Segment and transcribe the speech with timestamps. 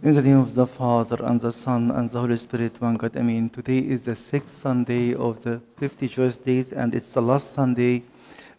[0.00, 3.16] In the name of the Father, and the Son, and the Holy Spirit, one God,
[3.16, 3.50] Amen.
[3.50, 8.04] Today is the sixth Sunday of the 50 Joyous Days, and it's the last Sunday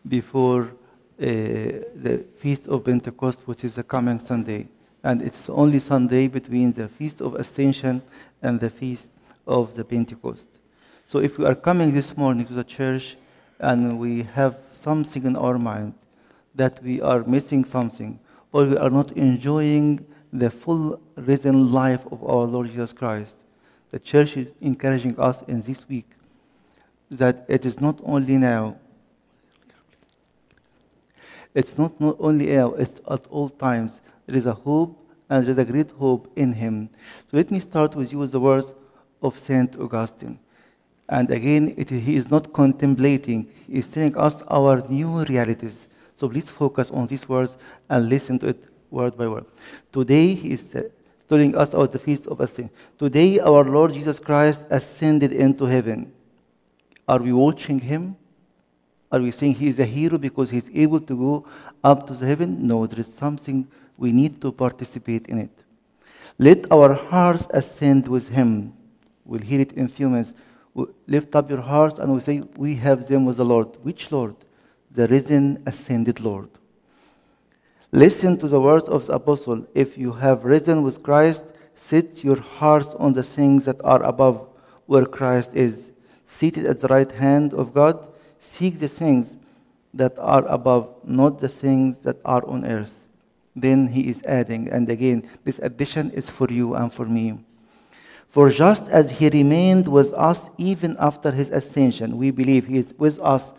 [0.06, 0.70] before uh,
[1.18, 4.68] the Feast of Pentecost, which is the coming Sunday.
[5.02, 8.02] And it's only Sunday between the Feast of Ascension
[8.42, 9.08] and the Feast
[9.48, 10.50] of the Pentecost.
[11.06, 13.16] So if we are coming this morning to the church
[13.62, 15.94] and we have something in our mind
[16.54, 18.20] that we are missing something,
[18.52, 23.44] or we are not enjoying the full risen life of our Lord Jesus Christ.
[23.90, 26.06] The church is encouraging us in this week
[27.10, 28.78] that it is not only now,
[31.56, 34.02] it's not, not only now, it's at all times.
[34.28, 34.96] There is a hope
[35.30, 36.90] and there is a great hope in Him.
[37.30, 38.74] So let me start with you with the words
[39.22, 40.40] of Saint Augustine.
[41.08, 45.88] And again, it, he is not contemplating, he is telling us our new realities.
[46.14, 47.58] So please focus on these words
[47.90, 49.46] and listen to it word by word.
[49.92, 50.84] Today, he is uh,
[51.28, 52.70] telling us about the feast of Ascension.
[52.98, 56.12] Today, our Lord Jesus Christ ascended into heaven.
[57.08, 58.16] Are we watching him?
[59.12, 61.46] Are we saying he is a hero because he's able to go
[61.84, 62.68] up to the heaven?
[62.68, 63.68] No, there is something
[63.98, 65.64] we need to participate in it.
[66.38, 68.74] Let our hearts ascend with him.
[69.26, 70.34] We'll hear it in few minutes.
[71.08, 73.78] Lift up your hearts and we say, We have them with the Lord.
[73.84, 74.36] Which Lord?
[74.92, 76.50] The risen, ascended Lord.
[77.92, 79.66] Listen to the words of the apostle.
[79.74, 84.48] If you have risen with Christ, set your hearts on the things that are above,
[84.86, 85.92] where Christ is.
[86.26, 88.08] Seated at the right hand of God,
[88.40, 89.38] seek the things
[89.94, 93.06] that are above, not the things that are on earth.
[93.56, 97.40] Then he is adding, and again, this addition is for you and for me.
[98.28, 102.94] For just as he remained with us even after his ascension, we believe he is
[103.00, 103.54] with us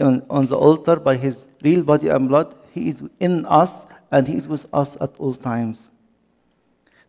[0.00, 4.28] on, on the altar by his real body and blood, he is in us and
[4.28, 5.88] He is with us at all times.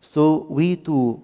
[0.00, 1.22] So we too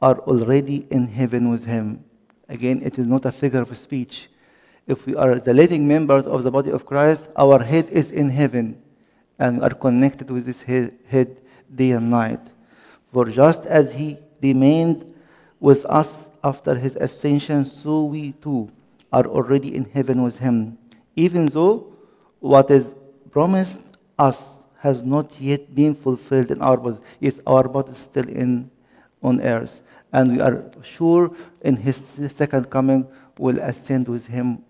[0.00, 2.04] are already in heaven with Him.
[2.48, 4.28] Again, it is not a figure of speech.
[4.86, 8.28] If we are the living members of the body of Christ, our head is in
[8.28, 8.80] heaven
[9.38, 11.40] and are connected with this head
[11.74, 12.40] day and night.
[13.12, 15.14] For just as He remained
[15.58, 18.70] with us after His ascension, so we too
[19.12, 20.78] are already in heaven with Him.
[21.16, 21.92] Even though
[22.40, 22.94] what is
[23.30, 23.82] promised
[24.18, 26.98] us has not yet been fulfilled in our body.
[27.20, 28.70] Yes, our body is still in
[29.22, 29.82] on earth.
[30.12, 31.30] And we are sure
[31.60, 31.96] in his
[32.30, 33.06] second coming
[33.38, 34.64] will ascend with him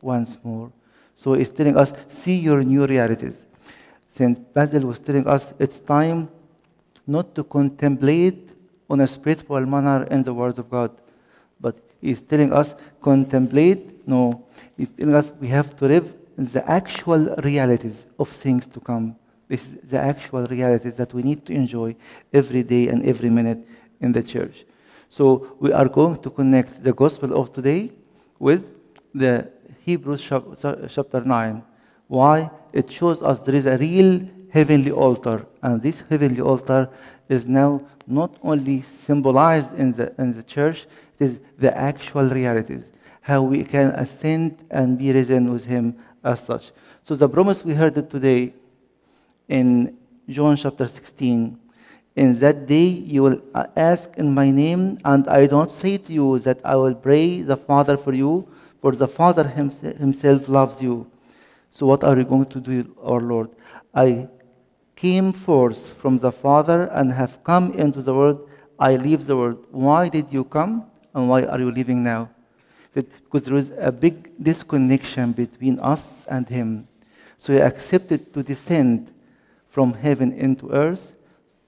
[0.00, 0.72] once more.
[1.14, 3.46] So he's telling us, see your new realities.
[4.08, 4.52] St.
[4.52, 6.28] Basil was telling us it's time
[7.06, 8.50] not to contemplate
[8.90, 10.90] on a spiritual manner in the words of God,
[11.60, 14.44] but he's telling us, contemplate, no,
[14.76, 19.16] he's telling us we have to live the actual realities of things to come.
[19.48, 21.94] This is the actual realities that we need to enjoy
[22.32, 23.66] every day and every minute
[24.00, 24.64] in the church.
[25.10, 27.92] So we are going to connect the gospel of today
[28.38, 28.74] with
[29.14, 29.50] the
[29.84, 31.62] Hebrews chapter 9.
[32.08, 32.50] Why?
[32.72, 36.88] It shows us there is a real heavenly altar, and this heavenly altar
[37.28, 40.86] is now not only symbolized in the, in the church,
[41.18, 42.84] it is the actual realities,
[43.20, 46.72] how we can ascend and be risen with Him as such.
[47.02, 48.54] So the promise we heard today
[49.48, 49.96] in
[50.28, 51.58] John chapter 16,
[52.14, 53.40] in that day you will
[53.76, 57.56] ask in my name, and I don't say to you that I will pray the
[57.56, 58.46] Father for you,
[58.80, 61.10] for the Father himself loves you.
[61.70, 63.50] So what are you going to do, our Lord?
[63.94, 64.28] I
[64.94, 68.48] came forth from the Father and have come into the world.
[68.78, 69.64] I leave the world.
[69.70, 70.84] Why did you come?
[71.14, 72.30] And why are you leaving now?
[72.94, 76.88] Because there was a big disconnection between us and him.
[77.38, 79.12] So he accepted to descend
[79.68, 81.14] from heaven into earth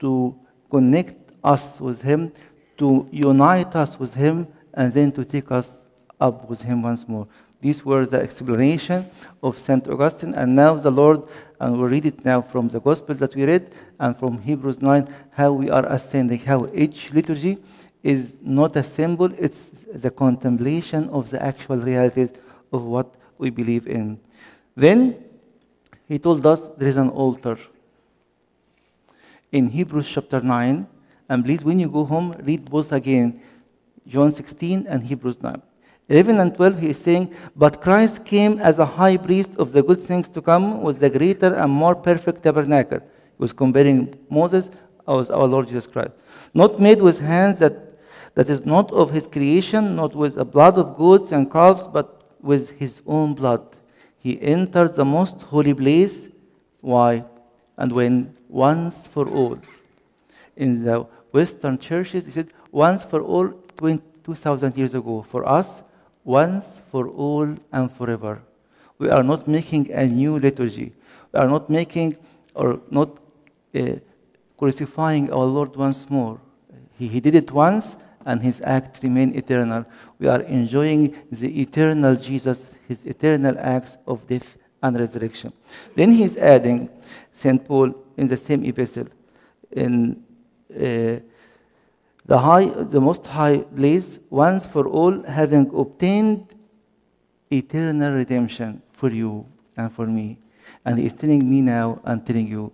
[0.00, 0.36] to
[0.70, 2.32] connect us with him,
[2.76, 5.80] to unite us with him, and then to take us
[6.20, 7.26] up with him once more.
[7.60, 9.06] These were the explanation
[9.42, 9.88] of St.
[9.88, 11.22] Augustine, and now the Lord,
[11.58, 15.08] and we read it now from the Gospel that we read, and from Hebrews 9,
[15.30, 17.58] how we are ascending, how each liturgy
[18.04, 22.32] is not a symbol, it's the contemplation of the actual realities
[22.70, 24.20] of what we believe in.
[24.76, 25.24] Then
[26.06, 27.58] he told us there is an altar.
[29.50, 30.86] In Hebrews chapter 9,
[31.30, 33.40] and please, when you go home, read both again
[34.06, 35.62] John 16 and Hebrews 9.
[36.10, 39.82] 11 and 12, he is saying, But Christ came as a high priest of the
[39.82, 42.98] good things to come with the greater and more perfect tabernacle.
[42.98, 44.68] He was comparing Moses
[45.06, 46.12] with our Lord Jesus Christ.
[46.52, 47.83] Not made with hands that
[48.34, 52.22] that is not of his creation, not with the blood of goats and calves, but
[52.40, 53.64] with his own blood.
[54.18, 56.28] He entered the most holy place.
[56.80, 57.24] Why?
[57.76, 59.58] And when once for all.
[60.56, 65.22] in the Western churches, he said, once for all, 2,000 years ago.
[65.28, 65.82] For us,
[66.24, 68.42] once for all and forever.
[68.98, 70.92] We are not making a new liturgy.
[71.32, 72.16] We are not making
[72.54, 73.18] or not
[73.74, 73.96] uh,
[74.56, 76.40] crucifying our Lord once more.
[76.98, 79.84] He, he did it once, and his act remain eternal.
[80.18, 85.52] We are enjoying the eternal Jesus, his eternal acts of death and resurrection.
[85.94, 86.88] Then he's adding,
[87.32, 87.64] St.
[87.64, 89.08] Paul in the same epistle,
[89.72, 90.22] in
[90.72, 91.20] uh,
[92.26, 96.54] the high, the most high place, once for all, having obtained
[97.50, 99.46] eternal redemption for you
[99.76, 100.38] and for me.
[100.84, 102.72] And he is telling me now and telling you,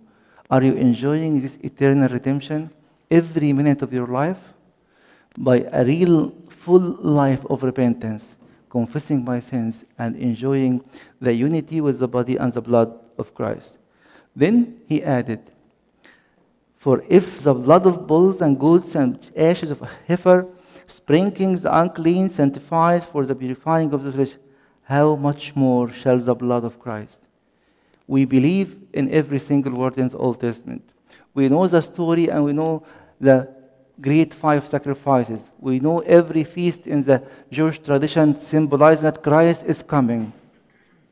[0.49, 2.69] are you enjoying this eternal redemption
[3.09, 4.53] every minute of your life?
[5.37, 8.35] By a real full life of repentance,
[8.69, 10.83] confessing my sins and enjoying
[11.19, 13.77] the unity with the body and the blood of Christ.
[14.35, 15.39] Then he added,
[16.75, 20.47] For if the blood of bulls and goats and ashes of a heifer,
[20.87, 24.35] sprinkling the unclean, sanctifies for the purifying of the flesh,
[24.83, 27.27] how much more shall the blood of Christ?
[28.07, 30.83] We believe in every single word in the Old Testament.
[31.33, 32.83] We know the story and we know
[33.19, 33.60] the
[34.01, 35.49] great five sacrifices.
[35.59, 40.33] We know every feast in the Jewish tradition symbolizes that Christ is coming.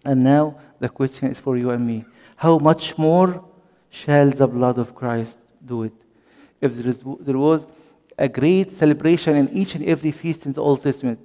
[0.03, 2.05] And now the question is for you and me.
[2.35, 3.45] How much more
[3.89, 5.93] shall the blood of Christ do it?
[6.59, 7.67] If there, is, there was
[8.17, 11.19] a great celebration in each and every feast in the Old Testament,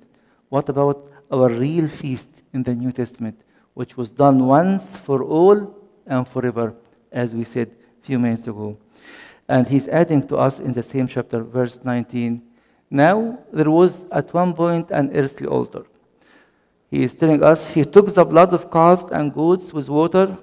[0.49, 3.41] what about our real feast in the New Testament,
[3.73, 5.75] which was done once for all
[6.07, 6.75] and forever,
[7.11, 7.71] as we said
[8.01, 8.77] a few minutes ago?
[9.49, 12.43] And he's adding to us in the same chapter, verse 19.
[12.91, 15.85] Now there was at one point an earthly altar.
[16.91, 20.39] He is telling us he took the blood of calves and goats with water,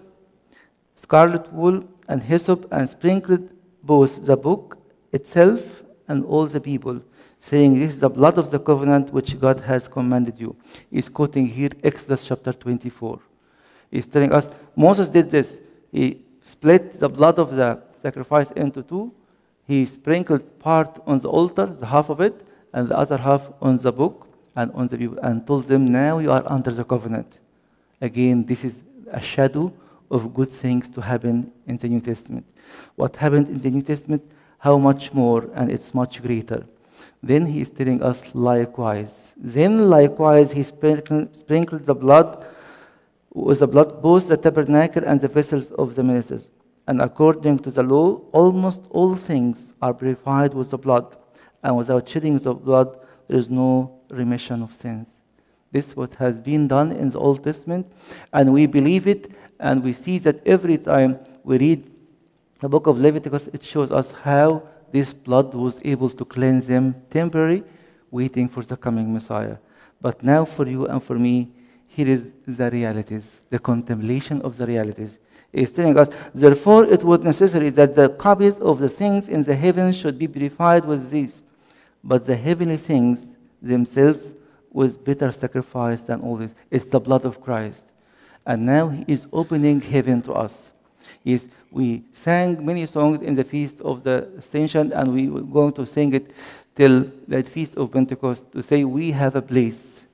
[0.96, 3.50] scarlet wool, and hyssop, and sprinkled
[3.82, 4.78] both the book
[5.14, 7.02] itself and all the people,
[7.40, 10.56] saying, This is the blood of the covenant which God has commanded you.
[10.90, 13.20] He's quoting here Exodus chapter 24.
[13.90, 15.60] He's telling us Moses did this.
[15.92, 19.14] He split the blood of the sacrifice into two.
[19.68, 23.78] He sprinkled part on the altar, the half of it, and the other half on
[23.78, 27.40] the book and on the people, and told them, Now you are under the covenant.
[28.02, 28.82] Again, this is
[29.12, 29.74] a shadow
[30.10, 32.46] of good things to happen in the New Testament.
[32.96, 34.24] What happened in the New Testament,
[34.58, 36.66] how much more, and it's much greater.
[37.24, 39.34] Then he is telling us likewise.
[39.38, 42.46] Then likewise he sprinkled, sprinkled the blood
[43.34, 46.48] with the blood both the tabernacle and the vessels of the ministers.
[46.92, 51.16] And according to the law, almost all things are purified with the blood,
[51.64, 55.08] and without shedding of blood, there is no remission of sins.
[55.72, 57.90] This is what has been done in the Old Testament,
[58.34, 61.90] and we believe it, and we see that every time we read
[62.60, 64.62] the book of Leviticus, it shows us how
[64.92, 67.64] this blood was able to cleanse them temporarily,
[68.12, 69.56] waiting for the coming Messiah.
[70.02, 71.54] But now, for you and for me,
[71.88, 75.20] here is the realities, the contemplation of the realities.
[75.54, 79.56] He's telling us, therefore, it was necessary that the copies of the things in the
[79.56, 81.42] heavens should be purified with these,
[82.04, 84.34] but the heavenly things themselves
[84.72, 86.54] with better sacrifice than all this.
[86.70, 87.86] It's the blood of Christ.
[88.46, 90.72] And now He is opening heaven to us.
[91.24, 95.74] Yes, we sang many songs in the feast of the Ascension, and we were going
[95.74, 96.32] to sing it
[96.76, 100.06] till the feast of Pentecost to say we have a place.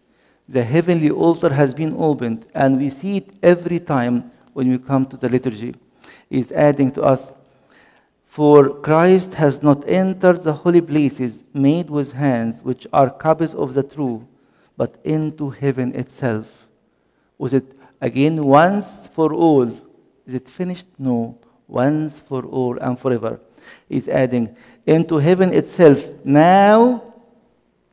[0.50, 5.06] The heavenly altar has been opened, and we see it every time when we come
[5.06, 5.76] to the liturgy.
[6.32, 7.32] Is adding to us,
[8.26, 13.76] for Christ has not entered the holy places made with hands, which are copies of
[13.76, 14.28] the true,
[14.76, 16.66] but into heaven itself.
[17.38, 17.68] Was it
[18.02, 19.70] again once for all?
[20.26, 20.88] Is it finished?
[20.98, 21.38] No.
[21.68, 23.40] Once for all and forever.
[23.88, 24.56] He's adding
[24.88, 27.04] into heaven itself now,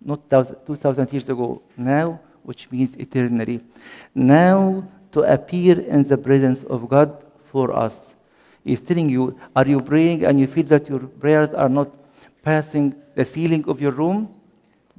[0.00, 3.60] not 2,000 years ago, now, which means eternally.
[4.14, 8.14] Now to appear in the presence of God for us.
[8.64, 11.90] He's telling you, are you praying and you feel that your prayers are not
[12.42, 14.34] passing the ceiling of your room?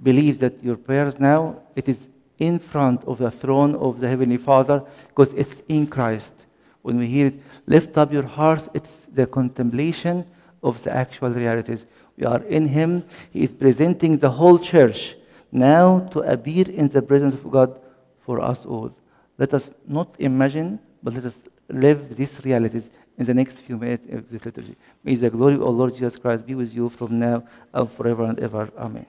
[0.02, 2.08] Believe that your prayers now, it is
[2.40, 6.34] in front of the throne of the Heavenly Father because it's in Christ.
[6.82, 10.26] When we hear it, lift up your hearts, it's the contemplation
[10.64, 11.86] of the actual realities.
[12.18, 13.04] We are in Him.
[13.32, 15.16] He is presenting the whole church
[15.52, 17.80] now to appear in the presence of God
[18.22, 18.96] for us all.
[19.38, 21.38] Let us not imagine, but let us
[21.70, 24.76] live these realities in the next few minutes of this liturgy.
[25.04, 28.24] May the glory of our Lord Jesus Christ be with you from now and forever
[28.24, 28.70] and ever.
[28.78, 29.06] Amen.